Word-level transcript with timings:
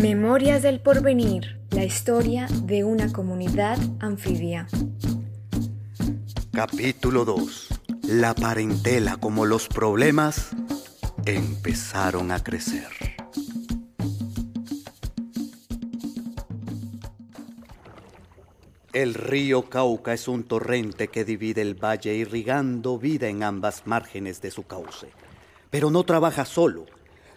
Memorias 0.00 0.60
del 0.62 0.80
Porvenir, 0.80 1.58
la 1.70 1.82
historia 1.82 2.46
de 2.64 2.84
una 2.84 3.10
comunidad 3.10 3.78
anfibia. 3.98 4.68
Capítulo 6.52 7.24
2. 7.24 7.68
La 8.02 8.34
parentela 8.34 9.16
como 9.16 9.46
los 9.46 9.68
problemas 9.68 10.50
empezaron 11.24 12.30
a 12.30 12.44
crecer. 12.44 12.88
El 18.92 19.14
río 19.14 19.70
Cauca 19.70 20.12
es 20.12 20.28
un 20.28 20.44
torrente 20.44 21.08
que 21.08 21.24
divide 21.24 21.62
el 21.62 21.74
valle 21.74 22.14
irrigando 22.14 22.98
vida 22.98 23.28
en 23.28 23.42
ambas 23.42 23.86
márgenes 23.86 24.42
de 24.42 24.50
su 24.50 24.64
cauce. 24.66 25.08
Pero 25.70 25.90
no 25.90 26.04
trabaja 26.04 26.44
solo. 26.44 26.84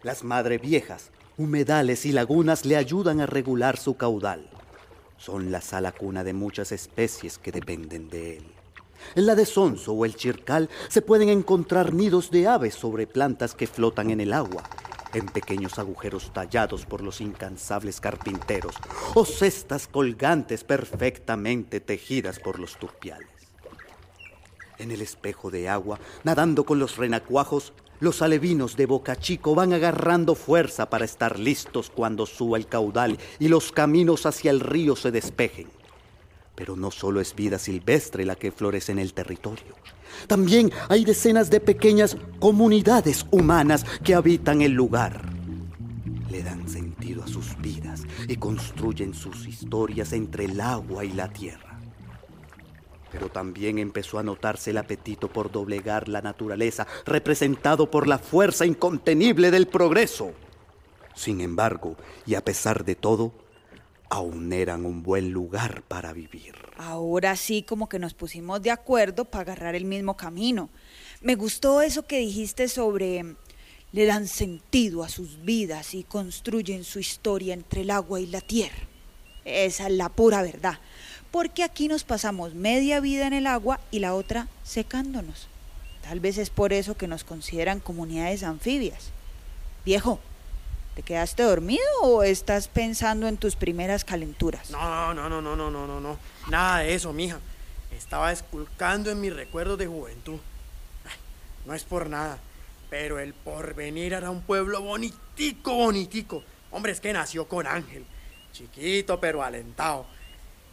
Las 0.03 0.23
madres 0.25 0.61
viejas, 0.61 1.11
humedales 1.39 2.05
y 2.05 2.11
lagunas 2.11 2.65
le 2.65 2.75
ayudan 2.75 3.21
a 3.21 3.25
regular 3.25 3.77
su 3.77 3.95
caudal. 3.95 4.49
Son 5.17 5.51
la 5.51 5.61
sala 5.61 5.93
cuna 5.93 6.25
de 6.25 6.33
muchas 6.33 6.73
especies 6.73 7.37
que 7.37 7.53
dependen 7.53 8.09
de 8.09 8.37
él. 8.37 8.43
En 9.15 9.25
la 9.25 9.35
de 9.35 9.45
Sonso 9.45 9.93
o 9.93 10.03
el 10.03 10.15
Chircal 10.15 10.69
se 10.89 11.01
pueden 11.01 11.29
encontrar 11.29 11.93
nidos 11.93 12.29
de 12.29 12.45
aves 12.45 12.75
sobre 12.75 13.07
plantas 13.07 13.55
que 13.55 13.67
flotan 13.67 14.09
en 14.09 14.19
el 14.19 14.33
agua, 14.33 14.63
en 15.13 15.27
pequeños 15.27 15.79
agujeros 15.79 16.33
tallados 16.33 16.85
por 16.85 17.01
los 17.01 17.21
incansables 17.21 18.01
carpinteros, 18.01 18.75
o 19.15 19.23
cestas 19.23 19.87
colgantes 19.87 20.65
perfectamente 20.65 21.79
tejidas 21.79 22.37
por 22.39 22.59
los 22.59 22.77
turpiales. 22.77 23.29
En 24.77 24.91
el 24.91 25.01
espejo 25.01 25.51
de 25.51 25.69
agua, 25.69 25.99
nadando 26.25 26.65
con 26.65 26.79
los 26.79 26.97
renacuajos, 26.97 27.71
los 27.99 28.21
alevinos 28.21 28.75
de 28.77 28.85
Boca 28.85 29.15
Chico 29.15 29.55
van 29.55 29.73
agarrando 29.73 30.35
fuerza 30.35 30.89
para 30.89 31.05
estar 31.05 31.37
listos 31.37 31.89
cuando 31.89 32.25
suba 32.25 32.57
el 32.57 32.67
caudal 32.67 33.17
y 33.39 33.47
los 33.47 33.71
caminos 33.71 34.25
hacia 34.25 34.51
el 34.51 34.59
río 34.59 34.95
se 34.95 35.11
despejen. 35.11 35.67
Pero 36.55 36.75
no 36.75 36.91
solo 36.91 37.21
es 37.21 37.35
vida 37.35 37.59
silvestre 37.59 38.25
la 38.25 38.35
que 38.35 38.51
florece 38.51 38.91
en 38.91 38.99
el 38.99 39.13
territorio. 39.13 39.75
También 40.27 40.71
hay 40.89 41.05
decenas 41.05 41.49
de 41.49 41.59
pequeñas 41.59 42.17
comunidades 42.39 43.25
humanas 43.31 43.85
que 44.03 44.15
habitan 44.15 44.61
el 44.61 44.71
lugar. 44.71 45.21
Le 46.29 46.43
dan 46.43 46.67
sentido 46.67 47.23
a 47.23 47.27
sus 47.27 47.57
vidas 47.61 48.03
y 48.27 48.35
construyen 48.35 49.13
sus 49.13 49.47
historias 49.47 50.13
entre 50.13 50.45
el 50.45 50.59
agua 50.61 51.05
y 51.05 51.13
la 51.13 51.29
tierra. 51.29 51.68
Pero 53.11 53.29
también 53.29 53.79
empezó 53.79 54.19
a 54.19 54.23
notarse 54.23 54.71
el 54.71 54.77
apetito 54.77 55.27
por 55.27 55.51
doblegar 55.51 56.07
la 56.07 56.21
naturaleza, 56.21 56.85
representado 57.05 57.89
por 57.89 58.07
la 58.07 58.19
fuerza 58.19 58.65
incontenible 58.65 59.51
del 59.51 59.67
progreso. 59.67 60.33
Sin 61.15 61.41
embargo, 61.41 61.95
y 62.25 62.35
a 62.35 62.45
pesar 62.45 62.85
de 62.85 62.95
todo, 62.95 63.33
aún 64.09 64.53
eran 64.53 64.85
un 64.85 65.03
buen 65.03 65.31
lugar 65.31 65.83
para 65.87 66.13
vivir. 66.13 66.55
Ahora 66.77 67.35
sí 67.35 67.63
como 67.63 67.89
que 67.89 67.99
nos 67.99 68.13
pusimos 68.13 68.61
de 68.61 68.71
acuerdo 68.71 69.25
para 69.25 69.41
agarrar 69.41 69.75
el 69.75 69.85
mismo 69.85 70.15
camino. 70.15 70.69
Me 71.21 71.35
gustó 71.35 71.81
eso 71.81 72.05
que 72.05 72.19
dijiste 72.19 72.67
sobre 72.67 73.35
le 73.91 74.05
dan 74.05 74.27
sentido 74.27 75.03
a 75.03 75.09
sus 75.09 75.43
vidas 75.43 75.93
y 75.93 76.03
construyen 76.03 76.83
su 76.83 76.99
historia 76.99 77.53
entre 77.53 77.81
el 77.81 77.91
agua 77.91 78.19
y 78.19 78.27
la 78.27 78.41
tierra. 78.41 78.87
Esa 79.45 79.87
es 79.87 79.93
la 79.93 80.09
pura 80.09 80.41
verdad, 80.43 80.79
porque 81.31 81.63
aquí 81.63 81.87
nos 81.87 82.03
pasamos 82.03 82.53
media 82.53 82.99
vida 82.99 83.27
en 83.27 83.33
el 83.33 83.47
agua 83.47 83.79
y 83.91 83.99
la 83.99 84.15
otra 84.15 84.47
secándonos. 84.63 85.47
Tal 86.01 86.19
vez 86.19 86.37
es 86.37 86.49
por 86.49 86.73
eso 86.73 86.97
que 86.97 87.07
nos 87.07 87.23
consideran 87.23 87.79
comunidades 87.79 88.43
anfibias. 88.43 89.11
Viejo, 89.85 90.19
¿Te 90.99 91.03
quedaste 91.03 91.43
dormido 91.43 91.81
o 92.01 92.23
estás 92.23 92.67
pensando 92.67 93.29
en 93.29 93.37
tus 93.37 93.55
primeras 93.55 94.03
calenturas? 94.03 94.69
No, 94.69 95.13
no, 95.13 95.29
no, 95.29 95.39
no, 95.41 95.55
no, 95.55 95.71
no, 95.71 95.87
no, 95.87 96.01
no. 96.01 96.17
Nada 96.49 96.79
de 96.79 96.93
eso, 96.93 97.13
mija. 97.13 97.39
Estaba 97.95 98.33
esculcando 98.33 99.09
en 99.09 99.21
mis 99.21 99.33
recuerdos 99.33 99.77
de 99.77 99.87
juventud. 99.87 100.39
no 101.65 101.73
es 101.73 101.85
por 101.85 102.09
nada, 102.09 102.37
pero 102.89 103.17
el 103.17 103.33
porvenir 103.33 104.11
era 104.11 104.29
un 104.29 104.41
pueblo 104.41 104.81
bonitico, 104.81 105.73
bonitico. 105.73 106.43
Hombre, 106.69 106.91
es 106.91 106.99
que 106.99 107.13
nació 107.13 107.47
con 107.47 107.65
Ángel. 107.65 108.05
Chiquito, 108.51 109.21
pero 109.21 109.41
alentado. 109.41 110.05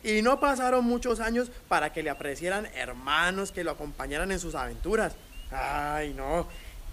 Y 0.06 0.22
no 0.22 0.39
pasaron 0.39 0.84
muchos 0.84 1.19
años 1.19 1.50
para 1.67 1.93
que 1.93 2.05
le 2.05 2.11
apreciaran 2.11 2.67
hermanos 2.77 3.50
que 3.50 3.65
lo 3.65 3.72
acompañaran 3.72 4.31
en 4.31 4.39
sus 4.39 4.55
aventuras. 4.55 5.15
Ay, 5.50 6.15
no, 6.15 6.47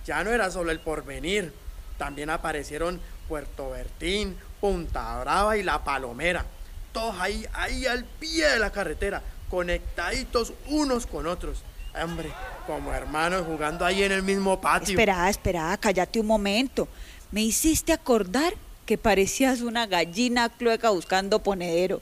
ya 0.04 0.24
no 0.24 0.32
era 0.32 0.50
solo 0.50 0.72
el 0.72 0.80
porvenir. 0.80 1.54
También 2.00 2.32
aparecieron 2.32 3.00
Puerto 3.30 3.70
Bertín, 3.70 4.36
Punta 4.60 5.20
Brava 5.20 5.56
y 5.58 5.62
La 5.62 5.84
Palomera. 5.84 6.44
Todos 6.92 7.16
ahí, 7.20 7.46
ahí 7.54 7.86
al 7.86 8.04
pie 8.04 8.48
de 8.48 8.58
la 8.58 8.72
carretera, 8.72 9.22
conectaditos 9.48 10.52
unos 10.70 11.06
con 11.06 11.28
otros. 11.28 11.62
Hombre, 12.04 12.32
como 12.66 12.92
hermanos 12.92 13.46
jugando 13.46 13.86
ahí 13.86 14.02
en 14.02 14.12
el 14.12 14.24
mismo 14.24 14.60
patio. 14.60 14.94
Espera, 14.94 15.30
espera, 15.30 15.78
cállate 15.78 16.20
un 16.20 16.26
momento. 16.26 16.88
Me 17.30 17.44
hiciste 17.44 17.94
acordar 17.94 18.56
que 18.88 18.98
parecías 18.98 19.62
una 19.62 19.86
gallina 19.86 20.50
clueca 20.50 20.90
buscando 20.90 21.44
ponedero. 21.44 22.02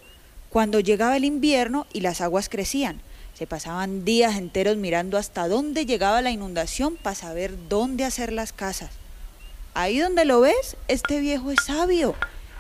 Cuando 0.51 0.81
llegaba 0.81 1.16
el 1.16 1.23
invierno 1.23 1.88
y 1.94 2.01
las 2.01 2.19
aguas 2.19 2.50
crecían, 2.50 3.00
se 3.34 3.47
pasaban 3.47 4.03
días 4.03 4.35
enteros 4.35 4.75
mirando 4.75 5.17
hasta 5.17 5.47
dónde 5.47 5.85
llegaba 5.85 6.22
la 6.22 6.29
inundación 6.29 6.97
para 6.97 7.16
saber 7.16 7.53
dónde 7.69 8.03
hacer 8.03 8.34
las 8.34 8.51
casas. 8.51 8.89
Ahí 9.73 10.00
donde 10.00 10.25
lo 10.25 10.41
ves, 10.41 10.75
este 10.89 11.22
viejo 11.22 11.51
es 11.51 11.63
sabio. 11.66 12.16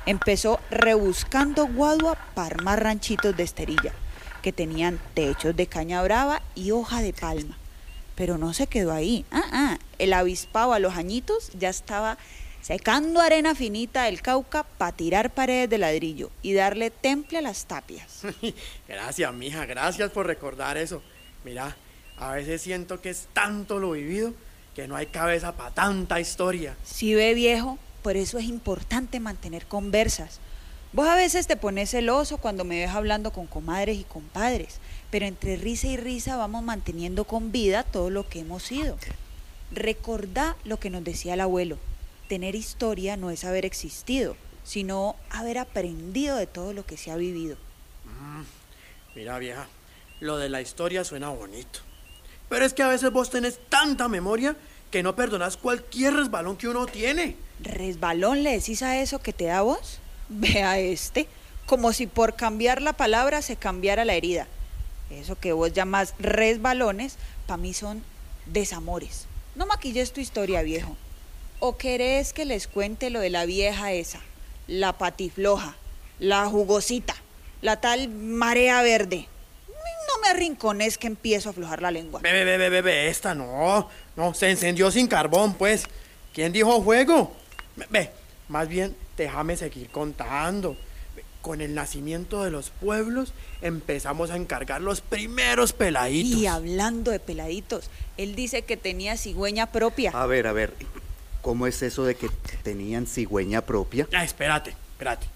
Empezó 0.05 0.61
rebuscando 0.69 1.67
guadua 1.67 2.17
para 2.33 2.55
armar 2.55 2.81
ranchitos 2.81 3.35
de 3.35 3.43
esterilla, 3.43 3.91
que 4.41 4.53
tenían 4.53 4.97
techos 5.13 5.53
de 5.53 5.67
caña 5.67 6.01
brava 6.01 6.41
y 6.55 6.71
hoja 6.71 7.01
de 7.01 7.11
palma. 7.11 7.57
Pero 8.15 8.37
no 8.37 8.53
se 8.53 8.67
quedó 8.67 8.93
ahí. 8.93 9.25
Ah, 9.31 9.43
ah, 9.51 9.79
el 9.99 10.13
avispado 10.13 10.71
a 10.71 10.79
los 10.79 10.95
añitos 10.95 11.51
ya 11.59 11.67
estaba 11.67 12.17
secando 12.61 13.19
arena 13.19 13.55
finita 13.55 14.03
del 14.03 14.21
Cauca 14.21 14.63
para 14.63 14.91
tirar 14.91 15.33
paredes 15.33 15.69
de 15.69 15.77
ladrillo 15.77 16.29
y 16.41 16.53
darle 16.53 16.91
temple 16.91 17.39
a 17.39 17.41
las 17.41 17.65
tapias. 17.65 18.21
gracias, 18.87 19.33
mija, 19.33 19.65
gracias 19.65 20.11
por 20.11 20.27
recordar 20.27 20.77
eso. 20.77 21.01
Mira, 21.43 21.75
a 22.17 22.33
veces 22.33 22.61
siento 22.61 23.01
que 23.01 23.09
es 23.09 23.27
tanto 23.33 23.79
lo 23.79 23.91
vivido 23.91 24.33
que 24.75 24.87
no 24.87 24.95
hay 24.95 25.07
cabeza 25.07 25.53
para 25.53 25.71
tanta 25.71 26.19
historia. 26.19 26.75
Sí 26.83 27.13
ve 27.15 27.33
viejo, 27.33 27.77
por 28.03 28.15
eso 28.15 28.37
es 28.37 28.45
importante 28.45 29.19
mantener 29.19 29.65
conversas. 29.65 30.39
Vos 30.93 31.07
a 31.07 31.15
veces 31.15 31.47
te 31.47 31.55
pones 31.55 31.91
celoso 31.91 32.37
cuando 32.37 32.63
me 32.63 32.79
ves 32.79 32.91
hablando 32.91 33.31
con 33.31 33.47
comadres 33.47 33.97
y 33.97 34.03
compadres, 34.03 34.79
pero 35.09 35.25
entre 35.25 35.55
risa 35.55 35.87
y 35.87 35.97
risa 35.97 36.35
vamos 36.35 36.63
manteniendo 36.63 37.23
con 37.23 37.51
vida 37.51 37.83
todo 37.83 38.09
lo 38.09 38.27
que 38.27 38.39
hemos 38.39 38.63
sido. 38.63 38.97
Recordá 39.71 40.57
lo 40.65 40.79
que 40.79 40.89
nos 40.89 41.03
decía 41.03 41.33
el 41.33 41.41
abuelo. 41.41 41.77
Tener 42.31 42.55
historia 42.55 43.17
no 43.17 43.29
es 43.29 43.43
haber 43.43 43.65
existido, 43.65 44.37
sino 44.63 45.17
haber 45.31 45.57
aprendido 45.57 46.37
de 46.37 46.47
todo 46.47 46.71
lo 46.71 46.85
que 46.85 46.95
se 46.95 47.11
ha 47.11 47.17
vivido. 47.17 47.57
Mm, 48.05 48.43
mira 49.15 49.37
vieja, 49.37 49.67
lo 50.21 50.37
de 50.37 50.47
la 50.47 50.61
historia 50.61 51.03
suena 51.03 51.27
bonito. 51.27 51.81
Pero 52.47 52.63
es 52.63 52.73
que 52.73 52.83
a 52.83 52.87
veces 52.87 53.11
vos 53.11 53.31
tenés 53.31 53.59
tanta 53.67 54.07
memoria 54.07 54.55
que 54.91 55.03
no 55.03 55.13
perdonás 55.13 55.57
cualquier 55.57 56.13
resbalón 56.13 56.55
que 56.55 56.69
uno 56.69 56.85
tiene. 56.85 57.35
¿Resbalón 57.59 58.43
le 58.43 58.51
decís 58.51 58.81
a 58.81 59.01
eso 59.01 59.19
que 59.19 59.33
te 59.33 59.47
da 59.47 59.63
vos? 59.63 59.99
Vea 60.29 60.79
este, 60.79 61.27
como 61.65 61.91
si 61.91 62.07
por 62.07 62.37
cambiar 62.37 62.81
la 62.81 62.93
palabra 62.93 63.41
se 63.41 63.57
cambiara 63.57 64.05
la 64.05 64.13
herida. 64.13 64.47
Eso 65.09 65.37
que 65.37 65.51
vos 65.51 65.73
llamás 65.73 66.13
resbalones, 66.17 67.17
para 67.45 67.57
mí 67.57 67.73
son 67.73 68.01
desamores. 68.45 69.25
No 69.55 69.65
maquilles 69.65 70.13
tu 70.13 70.21
historia, 70.21 70.61
viejo. 70.61 70.95
¿O 71.63 71.77
querés 71.77 72.33
que 72.33 72.43
les 72.43 72.67
cuente 72.67 73.11
lo 73.11 73.19
de 73.19 73.29
la 73.29 73.45
vieja 73.45 73.93
esa, 73.93 74.19
la 74.65 74.97
patifloja, 74.97 75.75
la 76.17 76.47
jugosita, 76.47 77.15
la 77.61 77.79
tal 77.79 78.09
marea 78.09 78.81
verde? 78.81 79.27
me 80.21 80.29
arrincones 80.29 80.97
que 80.97 81.07
empiezo 81.07 81.49
a 81.49 81.51
aflojar 81.51 81.81
la 81.81 81.91
lengua. 81.91 82.19
Bebe, 82.21 82.43
bebe, 82.43 82.69
bebe, 82.69 83.07
esta 83.07 83.35
no. 83.35 83.89
No, 84.15 84.33
se 84.33 84.49
encendió 84.49 84.91
sin 84.91 85.07
carbón, 85.07 85.53
pues. 85.53 85.85
¿Quién 86.33 86.51
dijo 86.51 86.81
fuego? 86.83 87.31
Ve, 87.89 88.09
más 88.47 88.67
bien, 88.67 88.95
déjame 89.17 89.57
seguir 89.57 89.89
contando. 89.89 90.75
Con 91.41 91.61
el 91.61 91.73
nacimiento 91.73 92.43
de 92.43 92.51
los 92.51 92.69
pueblos 92.69 93.33
empezamos 93.61 94.29
a 94.29 94.35
encargar 94.35 94.81
los 94.81 95.01
primeros 95.01 95.73
peladitos. 95.73 96.39
Y 96.39 96.45
hablando 96.45 97.11
de 97.11 97.19
peladitos, 97.19 97.89
él 98.17 98.35
dice 98.35 98.61
que 98.61 98.77
tenía 98.77 99.17
cigüeña 99.17 99.71
propia. 99.71 100.11
A 100.13 100.27
ver, 100.27 100.45
a 100.45 100.53
ver, 100.53 100.73
¿cómo 101.41 101.67
es 101.67 101.81
eso 101.81 102.05
de 102.05 102.15
que 102.15 102.29
tenían 102.63 103.05
cigüeña 103.07 103.61
propia? 103.61 104.07
Ah, 104.13 104.23
espérate, 104.23 104.75
espérate. 104.93 105.27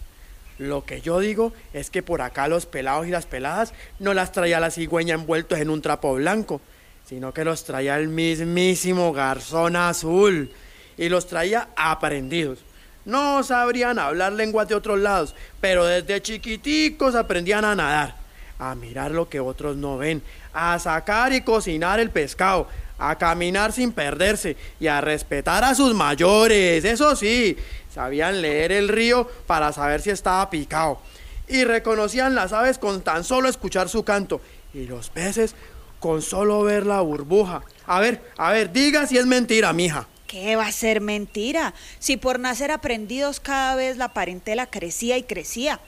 Lo 0.58 0.86
que 0.86 1.02
yo 1.02 1.20
digo 1.20 1.54
es 1.74 1.90
que 1.90 2.02
por 2.02 2.22
acá 2.22 2.48
los 2.48 2.66
pelados 2.66 3.08
y 3.08 3.12
las 3.12 3.26
peladas 3.26 3.74
no 4.00 4.14
las 4.14 4.32
traía 4.32 4.60
la 4.60 4.72
cigüeña 4.72 5.16
envueltos 5.16 5.60
en 5.60 5.70
un 5.70 5.82
trapo 5.82 6.14
blanco, 6.16 6.62
sino 7.06 7.34
que 7.34 7.44
los 7.44 7.66
traía 7.66 7.98
el 7.98 8.08
mismísimo 8.08 9.12
garzón 9.12 9.76
azul 9.76 10.50
y 10.98 11.10
los 11.10 11.28
traía 11.28 11.68
aprendidos. 11.76 12.60
No 13.04 13.44
sabrían 13.44 14.00
hablar 14.00 14.34
lenguas 14.34 14.68
de 14.68 14.76
otros 14.76 15.00
lados, 15.00 15.36
pero 15.62 15.86
desde 15.86 16.22
chiquiticos 16.22 17.16
aprendían 17.16 17.66
a 17.66 17.76
nadar, 17.76 18.16
a 18.60 18.76
mirar 18.76 19.12
lo 19.12 19.30
que 19.30 19.40
otros 19.40 19.78
no 19.78 19.98
ven, 19.98 20.22
a 20.54 20.78
sacar 20.80 21.34
y 21.34 21.42
cocinar 21.42 22.00
el 22.00 22.10
pescado, 22.10 22.68
a 22.98 23.18
caminar 23.18 23.72
sin 23.72 23.92
perderse 23.92 24.56
y 24.80 24.88
a 24.88 25.02
respetar 25.02 25.64
a 25.64 25.76
sus 25.76 25.94
mayores. 25.94 26.86
Eso 26.86 27.16
sí, 27.16 27.58
sabían 27.94 28.42
leer 28.42 28.72
el 28.72 28.88
río 28.88 29.30
para 29.48 29.74
saber 29.74 30.02
si 30.02 30.10
estaba 30.10 30.50
picado. 30.50 31.00
Y 31.48 31.64
reconocían 31.64 32.36
las 32.36 32.54
aves 32.54 32.78
con 32.78 33.02
tan 33.02 33.24
solo 33.24 33.50
escuchar 33.50 33.90
su 33.90 34.04
canto. 34.04 34.42
Y 34.74 34.86
los 34.88 35.10
peces 35.10 35.56
con 36.00 36.22
solo 36.22 36.64
ver 36.64 36.86
la 36.86 37.02
burbuja. 37.02 37.64
A 37.86 38.00
ver, 38.00 38.22
a 38.38 38.52
ver, 38.52 38.72
diga 38.72 39.06
si 39.08 39.18
es 39.18 39.26
mentira, 39.26 39.72
mija. 39.74 40.08
¿Qué 40.28 40.56
va 40.56 40.68
a 40.68 40.72
ser 40.72 41.02
mentira? 41.02 41.74
Si 42.00 42.18
por 42.18 42.40
nacer 42.40 42.72
aprendidos 42.72 43.40
cada 43.40 43.76
vez 43.76 43.98
la 43.98 44.14
parentela 44.14 44.66
crecía 44.66 45.18
y 45.18 45.24
crecía. 45.24 45.80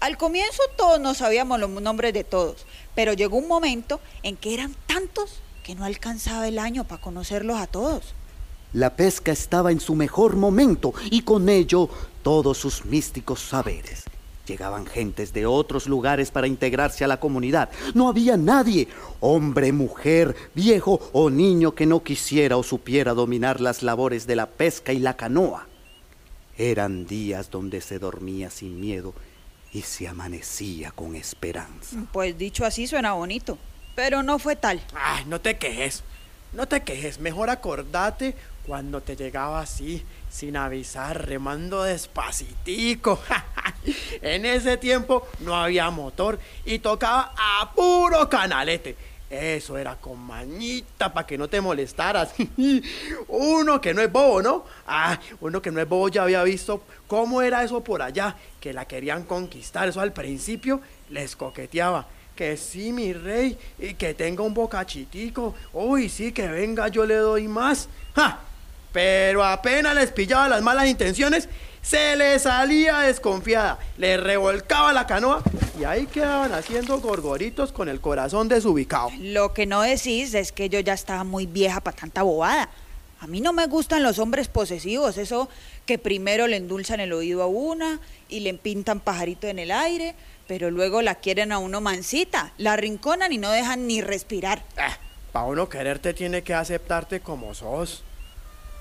Al 0.00 0.16
comienzo 0.16 0.62
todos 0.76 1.00
no 1.00 1.12
sabíamos 1.12 1.58
los 1.58 1.70
nombres 1.70 2.14
de 2.14 2.22
todos, 2.22 2.66
pero 2.94 3.14
llegó 3.14 3.36
un 3.36 3.48
momento 3.48 4.00
en 4.22 4.36
que 4.36 4.54
eran 4.54 4.74
tantos 4.86 5.40
que 5.64 5.74
no 5.74 5.84
alcanzaba 5.84 6.46
el 6.46 6.60
año 6.60 6.84
para 6.84 7.02
conocerlos 7.02 7.58
a 7.58 7.66
todos. 7.66 8.14
La 8.72 8.94
pesca 8.94 9.32
estaba 9.32 9.72
en 9.72 9.80
su 9.80 9.96
mejor 9.96 10.36
momento 10.36 10.94
y 11.10 11.22
con 11.22 11.48
ello 11.48 11.88
todos 12.22 12.58
sus 12.58 12.84
místicos 12.84 13.40
saberes. 13.40 14.04
Llegaban 14.46 14.86
gentes 14.86 15.32
de 15.32 15.46
otros 15.46 15.88
lugares 15.88 16.30
para 16.30 16.46
integrarse 16.46 17.04
a 17.04 17.08
la 17.08 17.18
comunidad. 17.18 17.68
No 17.94 18.08
había 18.08 18.36
nadie, 18.36 18.88
hombre, 19.20 19.72
mujer, 19.72 20.36
viejo 20.54 21.00
o 21.12 21.28
niño 21.28 21.74
que 21.74 21.86
no 21.86 22.02
quisiera 22.02 22.56
o 22.56 22.62
supiera 22.62 23.14
dominar 23.14 23.60
las 23.60 23.82
labores 23.82 24.26
de 24.26 24.36
la 24.36 24.46
pesca 24.46 24.92
y 24.92 25.00
la 25.00 25.16
canoa. 25.16 25.66
Eran 26.56 27.06
días 27.06 27.50
donde 27.50 27.80
se 27.80 27.98
dormía 27.98 28.48
sin 28.50 28.80
miedo 28.80 29.12
y 29.72 29.82
se 29.82 30.08
amanecía 30.08 30.90
con 30.90 31.14
esperanza. 31.14 31.96
Pues 32.12 32.36
dicho 32.38 32.64
así 32.64 32.86
suena 32.86 33.12
bonito, 33.12 33.58
pero 33.94 34.22
no 34.22 34.38
fue 34.38 34.56
tal. 34.56 34.80
Ay, 34.94 35.24
no 35.26 35.40
te 35.40 35.58
quejes, 35.58 36.02
no 36.52 36.66
te 36.66 36.82
quejes. 36.82 37.18
Mejor 37.20 37.50
acordate 37.50 38.34
cuando 38.66 39.00
te 39.00 39.16
llegaba 39.16 39.60
así, 39.60 40.04
sin 40.30 40.56
avisar, 40.56 41.26
remando 41.26 41.82
despacitico. 41.82 43.20
en 44.22 44.44
ese 44.44 44.76
tiempo 44.76 45.26
no 45.40 45.56
había 45.56 45.90
motor 45.90 46.38
y 46.64 46.78
tocaba 46.78 47.34
a 47.36 47.72
puro 47.74 48.28
canalete. 48.28 48.96
Eso 49.30 49.76
era 49.76 49.96
con 49.96 50.18
mañita 50.18 51.12
para 51.12 51.26
que 51.26 51.36
no 51.36 51.48
te 51.48 51.60
molestaras. 51.60 52.34
uno 53.28 53.80
que 53.80 53.92
no 53.92 54.00
es 54.00 54.10
bobo, 54.10 54.40
¿no? 54.40 54.64
Ah, 54.86 55.18
uno 55.40 55.60
que 55.60 55.70
no 55.70 55.80
es 55.80 55.88
bobo 55.88 56.08
ya 56.08 56.22
había 56.22 56.42
visto 56.44 56.82
cómo 57.06 57.42
era 57.42 57.62
eso 57.62 57.84
por 57.84 58.00
allá, 58.00 58.36
que 58.58 58.72
la 58.72 58.86
querían 58.86 59.24
conquistar. 59.24 59.88
Eso 59.88 60.00
al 60.00 60.12
principio 60.12 60.80
les 61.10 61.36
coqueteaba. 61.36 62.06
Que 62.34 62.56
sí, 62.56 62.92
mi 62.92 63.12
rey, 63.12 63.58
y 63.78 63.94
que 63.94 64.14
tenga 64.14 64.44
un 64.44 64.54
bocachitico. 64.54 65.54
Uy, 65.72 66.08
sí, 66.08 66.32
que 66.32 66.48
venga, 66.48 66.88
yo 66.88 67.04
le 67.04 67.16
doy 67.16 67.48
más. 67.48 67.88
¡Ja! 68.14 68.47
Pero 68.92 69.44
apenas 69.44 69.94
les 69.94 70.10
pillaba 70.12 70.48
las 70.48 70.62
malas 70.62 70.86
intenciones, 70.86 71.48
se 71.82 72.16
le 72.16 72.38
salía 72.38 73.00
desconfiada, 73.00 73.78
le 73.96 74.16
revolcaba 74.16 74.92
la 74.92 75.06
canoa 75.06 75.42
y 75.78 75.84
ahí 75.84 76.06
quedaban 76.06 76.52
haciendo 76.52 77.00
gorgoritos 77.00 77.72
con 77.72 77.88
el 77.88 78.00
corazón 78.00 78.48
desubicado. 78.48 79.10
Lo 79.18 79.54
que 79.54 79.66
no 79.66 79.82
decís 79.82 80.34
es 80.34 80.52
que 80.52 80.68
yo 80.68 80.80
ya 80.80 80.92
estaba 80.92 81.24
muy 81.24 81.46
vieja 81.46 81.80
para 81.80 81.96
tanta 81.96 82.22
bobada. 82.22 82.68
A 83.20 83.26
mí 83.26 83.40
no 83.40 83.52
me 83.52 83.66
gustan 83.66 84.02
los 84.02 84.18
hombres 84.18 84.48
posesivos, 84.48 85.18
eso 85.18 85.48
que 85.86 85.98
primero 85.98 86.46
le 86.46 86.56
endulzan 86.56 87.00
el 87.00 87.12
oído 87.12 87.42
a 87.42 87.46
una 87.46 88.00
y 88.28 88.40
le 88.40 88.54
pintan 88.54 89.00
pajarito 89.00 89.48
en 89.48 89.58
el 89.58 89.72
aire, 89.72 90.14
pero 90.46 90.70
luego 90.70 91.02
la 91.02 91.16
quieren 91.16 91.50
a 91.50 91.58
uno 91.58 91.80
mansita, 91.80 92.52
la 92.58 92.76
rinconan 92.76 93.32
y 93.32 93.38
no 93.38 93.50
dejan 93.50 93.86
ni 93.88 94.02
respirar. 94.02 94.62
Eh, 94.76 94.82
para 95.32 95.46
uno 95.46 95.68
quererte 95.68 96.14
tiene 96.14 96.42
que 96.42 96.54
aceptarte 96.54 97.20
como 97.20 97.54
sos. 97.54 98.04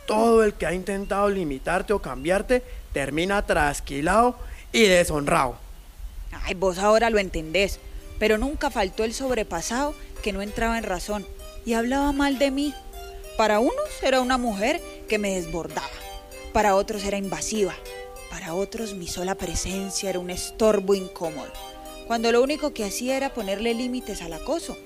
Todo 0.07 0.45
el 0.45 0.54
que 0.54 0.65
ha 0.65 0.74
intentado 0.74 1.30
limitarte 1.30 1.92
o 1.92 2.01
cambiarte 2.01 2.63
termina 2.94 3.45
trasquilado 3.45 4.38
y 4.71 4.83
deshonrado. 4.83 5.57
Ay, 6.31 6.54
vos 6.54 6.77
ahora 6.77 7.09
lo 7.09 7.19
entendés, 7.19 7.81
pero 8.18 8.38
nunca 8.38 8.71
faltó 8.71 9.04
el 9.04 9.13
sobrepasado 9.13 9.94
que 10.24 10.31
no 10.31 10.42
entraba 10.42 10.77
en 10.77 10.86
razón 10.86 11.27
y 11.65 11.74
hablaba 11.74 12.13
mal 12.13 12.39
de 12.39 12.51
mí. 12.51 12.74
Para 13.38 13.59
unos 13.59 14.01
era 14.01 14.21
una 14.21 14.38
mujer 14.38 14.81
que 15.09 15.19
me 15.19 15.36
desbordaba, 15.36 15.88
para 16.53 16.75
otros 16.75 17.03
era 17.03 17.18
invasiva, 17.18 17.74
para 18.31 18.53
otros 18.53 18.94
mi 18.94 19.07
sola 19.07 19.36
presencia 19.36 20.10
era 20.10 20.19
un 20.19 20.30
estorbo 20.30 20.95
incómodo, 20.95 21.51
cuando 22.07 22.31
lo 22.31 22.42
único 22.42 22.74
que 22.74 22.86
hacía 22.86 23.18
era 23.18 23.33
ponerle 23.33 23.74
límites 23.74 24.21
al 24.21 24.33
acoso. 24.33 24.77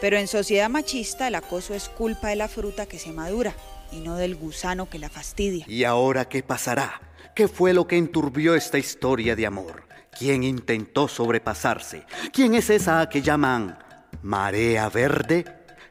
Pero 0.00 0.16
en 0.16 0.26
sociedad 0.26 0.68
machista 0.68 1.28
el 1.28 1.36
acoso 1.36 1.74
es 1.74 1.88
culpa 1.88 2.30
de 2.30 2.36
la 2.36 2.48
fruta 2.48 2.86
que 2.86 2.98
se 2.98 3.12
madura 3.12 3.54
y 3.92 4.00
no 4.00 4.16
del 4.16 4.34
gusano 4.34 4.88
que 4.88 4.98
la 4.98 5.08
fastidia. 5.08 5.64
¿Y 5.68 5.84
ahora 5.84 6.28
qué 6.28 6.42
pasará? 6.42 7.00
¿Qué 7.34 7.48
fue 7.48 7.72
lo 7.72 7.86
que 7.86 7.96
enturbió 7.96 8.54
esta 8.54 8.78
historia 8.78 9.36
de 9.36 9.46
amor? 9.46 9.84
¿Quién 10.18 10.42
intentó 10.42 11.08
sobrepasarse? 11.08 12.04
¿Quién 12.32 12.54
es 12.54 12.70
esa 12.70 13.08
que 13.08 13.22
llaman 13.22 13.78
marea 14.22 14.88
verde? 14.88 15.44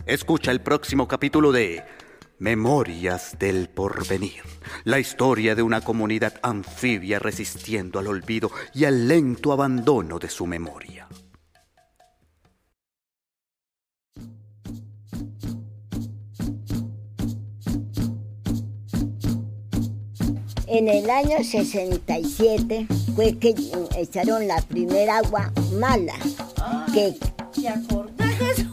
Escucha 0.05 0.51
el 0.51 0.61
próximo 0.61 1.07
capítulo 1.07 1.51
de 1.51 1.83
Memorias 2.39 3.37
del 3.37 3.69
Porvenir, 3.69 4.41
la 4.83 4.99
historia 4.99 5.53
de 5.53 5.61
una 5.61 5.81
comunidad 5.81 6.39
anfibia 6.41 7.19
resistiendo 7.19 7.99
al 7.99 8.07
olvido 8.07 8.51
y 8.73 8.85
al 8.85 9.07
lento 9.07 9.51
abandono 9.51 10.17
de 10.17 10.29
su 10.29 10.47
memoria. 10.47 11.07
En 20.73 20.87
el 20.87 21.09
año 21.09 21.43
67 21.43 22.87
fue 23.13 23.37
que 23.37 23.53
echaron 23.97 24.47
la 24.47 24.61
primera 24.61 25.17
agua 25.17 25.51
mala. 25.73 26.13
Que, 26.93 27.13
¿Te 27.53 27.67
acordás 27.67 28.31
eso? 28.39 28.63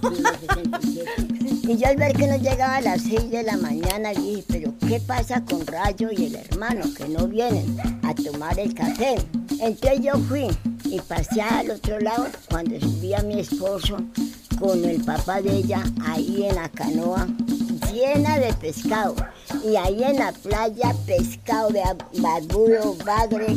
y 1.65 1.77
yo 1.77 1.89
al 1.89 1.97
ver 1.97 2.13
que 2.13 2.29
no 2.29 2.37
llegaba 2.37 2.77
a 2.77 2.81
las 2.83 3.03
6 3.03 3.33
de 3.33 3.43
la 3.43 3.57
mañana 3.57 4.11
dije, 4.11 4.45
pero 4.47 4.73
¿qué 4.87 5.01
pasa 5.01 5.45
con 5.45 5.67
Rayo 5.67 6.11
y 6.17 6.27
el 6.27 6.37
hermano 6.37 6.85
que 6.97 7.09
no 7.09 7.27
vienen 7.27 7.77
a 8.05 8.15
tomar 8.15 8.61
el 8.61 8.75
café? 8.75 9.17
Entonces 9.61 10.01
yo 10.01 10.13
fui 10.29 10.47
y 10.85 11.01
pasé 11.01 11.43
al 11.43 11.73
otro 11.73 11.99
lado 11.99 12.29
cuando 12.49 12.79
subía 12.79 13.25
mi 13.25 13.41
esposo 13.41 13.97
con 14.61 14.85
el 14.85 15.03
papá 15.03 15.43
de 15.43 15.51
ella 15.51 15.83
ahí 16.07 16.45
en 16.49 16.55
la 16.55 16.69
canoa 16.69 17.27
llena 17.93 18.39
de 18.39 18.53
pescado. 18.55 19.15
Y 19.65 19.77
ahí 19.77 20.03
en 20.03 20.17
la 20.17 20.33
playa 20.33 20.95
pescado 21.07 21.71
de 21.71 21.83
barbudo, 22.21 22.95
bagre, 23.05 23.57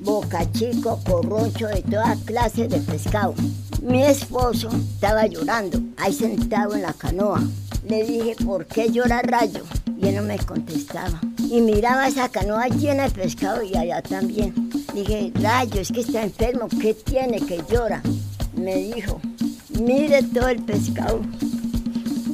boca 0.00 0.50
chico, 0.52 1.00
corrocho, 1.06 1.68
de 1.68 1.82
toda 1.82 2.16
clase 2.24 2.68
de 2.68 2.78
pescado. 2.78 3.34
Mi 3.82 4.02
esposo 4.02 4.68
estaba 4.94 5.26
llorando, 5.26 5.80
ahí 5.96 6.12
sentado 6.12 6.74
en 6.74 6.82
la 6.82 6.92
canoa. 6.92 7.42
Le 7.88 8.04
dije, 8.04 8.36
¿por 8.44 8.66
qué 8.66 8.90
llora 8.90 9.22
Rayo? 9.22 9.62
Y 9.96 10.08
él 10.08 10.16
no 10.16 10.22
me 10.22 10.38
contestaba. 10.38 11.20
Y 11.38 11.60
miraba 11.60 12.08
esa 12.08 12.28
canoa 12.28 12.68
llena 12.68 13.04
de 13.04 13.10
pescado 13.10 13.62
y 13.62 13.76
allá 13.76 14.02
también. 14.02 14.70
Dije, 14.92 15.32
Rayo, 15.34 15.80
es 15.80 15.90
que 15.90 16.00
está 16.00 16.22
enfermo, 16.22 16.68
¿qué 16.68 16.94
tiene 16.94 17.40
que 17.40 17.62
llora? 17.70 18.02
Me 18.54 18.74
dijo, 18.76 19.20
mire 19.80 20.22
todo 20.24 20.48
el 20.48 20.62
pescado 20.62 21.20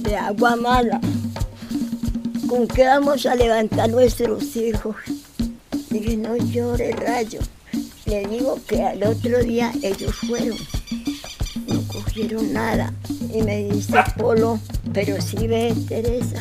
de 0.04 0.16
agua 0.16 0.56
mala. 0.56 1.00
¿Con 2.48 2.68
qué 2.68 2.86
vamos 2.86 3.26
a 3.26 3.34
levantar 3.34 3.90
nuestros 3.90 4.56
hijos? 4.56 4.96
Dije, 5.90 6.16
no 6.16 6.36
llore, 6.36 6.92
Rayo. 6.92 7.40
Le 8.06 8.26
digo 8.26 8.58
que 8.66 8.82
al 8.82 9.02
otro 9.02 9.42
día 9.42 9.72
ellos 9.82 10.14
fueron 10.14 10.56
no 11.66 11.82
cogieron 11.88 12.52
nada. 12.52 12.92
Y 13.32 13.42
me 13.42 13.64
dice 13.64 13.94
Polo, 14.16 14.58
pero 14.92 15.20
sí 15.20 15.46
ve 15.46 15.74
Teresa, 15.88 16.38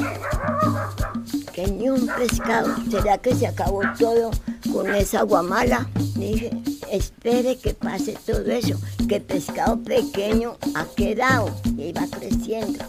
que 1.54 1.68
ni 1.68 1.90
un 1.90 2.08
pescado. 2.08 2.76
¿Será 2.90 3.18
que 3.18 3.36
se 3.36 3.48
acabó 3.48 3.82
todo 3.98 4.32
con 4.72 4.94
esa 4.94 5.24
guamala? 5.24 5.88
Dije, 6.16 6.52
espere 6.92 7.58
que 7.58 7.74
pase 7.74 8.18
todo 8.26 8.52
eso, 8.52 8.80
que 9.08 9.20
pescado 9.20 9.82
pequeño 9.82 10.58
ha 10.76 10.86
quedado 10.96 11.50
y 11.78 11.92
va 11.92 12.06
creciendo. 12.08 12.84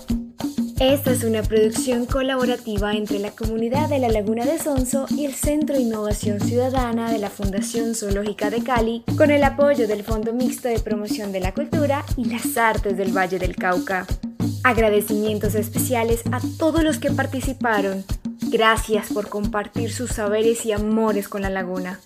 Esta 0.85 1.13
es 1.13 1.25
una 1.25 1.43
producción 1.43 2.05
colaborativa 2.05 2.93
entre 2.93 3.19
la 3.19 3.31
comunidad 3.31 3.89
de 3.89 3.99
la 3.99 4.11
Laguna 4.11 4.45
de 4.45 4.59
Sonso 4.59 5.07
y 5.09 5.25
el 5.25 5.33
Centro 5.33 5.77
de 5.77 5.81
Innovación 5.81 6.41
Ciudadana 6.41 7.11
de 7.11 7.19
la 7.19 7.31
Fundación 7.31 7.95
Zoológica 7.95 8.51
de 8.51 8.63
Cali, 8.63 9.03
con 9.17 9.31
el 9.31 9.43
apoyo 9.45 9.89
del 9.89 10.03
Fondo 10.03 10.35
Mixto 10.35 10.69
de 10.69 10.79
Promoción 10.81 11.33
de 11.33 11.41
la 11.41 11.55
Cultura 11.55 12.05
y 12.19 12.27
las 12.27 12.59
Artes 12.59 12.99
del 12.99 13.17
Valle 13.17 13.39
del 13.39 13.57
Cauca. 13.57 14.07
Agradecimientos 14.63 15.55
especiales 15.55 16.23
a 16.33 16.41
todos 16.59 16.85
los 16.85 16.99
que 16.99 17.11
participaron. 17.11 18.05
Gracias 18.51 19.11
por 19.11 19.31
compartir 19.31 19.91
sus 19.91 20.11
saberes 20.11 20.67
y 20.67 20.73
amores 20.73 21.29
con 21.29 21.41
la 21.41 21.49
laguna. 21.49 21.99